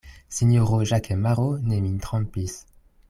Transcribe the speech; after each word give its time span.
Sinjoro 0.37 0.79
Ĵakemaro 0.91 1.45
ne 1.67 1.81
min 1.85 2.03
trompis! 2.07 2.57